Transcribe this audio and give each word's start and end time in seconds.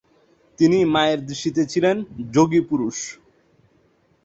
তিনি 0.59 0.77
মায়ের 0.93 1.19
দৃষ্টিতে 1.27 1.63
ছিলেন 1.65 1.95
'যোগিপুরুষ'। 2.25 3.03